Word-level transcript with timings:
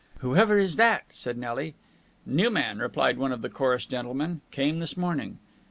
"Whoever 0.21 0.57
is 0.57 0.77
that?" 0.77 1.03
said 1.11 1.37
Nelly. 1.37 1.75
"New 2.25 2.49
man," 2.49 2.79
replied 2.79 3.19
one 3.19 3.31
of 3.31 3.43
the 3.43 3.49
chorus 3.49 3.85
gentlemen. 3.85 4.41
"Came 4.49 4.79
this 4.79 4.97
morning." 4.97 5.37